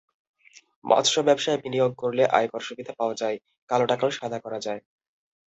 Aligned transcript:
মৎস্য 0.85 1.17
ব্যবসায় 1.27 1.59
বিনিয়োগ 1.63 1.91
করলে 1.97 2.23
আয়কর-সুবিধা 2.37 2.93
পাওয়া 2.99 3.15
যায়, 3.15 3.37
কালো 3.69 3.85
টাকাও 3.87 4.11
সাদা 4.11 4.39
করা 4.39 4.59
যায়। 4.59 4.81